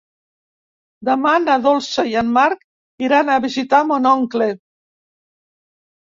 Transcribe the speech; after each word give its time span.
Demà 1.09 1.33
na 1.41 1.57
Dolça 1.65 2.05
i 2.11 2.15
en 2.21 2.31
Marc 2.37 2.63
iran 3.07 3.29
a 3.33 3.35
visitar 3.43 3.83
mon 3.91 4.07
oncle. 4.13 4.49